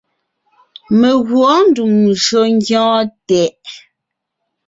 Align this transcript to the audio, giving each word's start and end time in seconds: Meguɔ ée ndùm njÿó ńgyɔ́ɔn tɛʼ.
Meguɔ 0.99 1.45
ée 1.55 1.63
ndùm 1.67 1.93
njÿó 2.13 2.41
ńgyɔ́ɔn 2.55 3.05
tɛʼ. 3.27 3.55